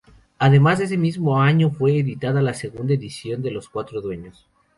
[0.39, 4.47] Además, ese mismo año, fue editada la segunda edición de "Los cuatro dueños".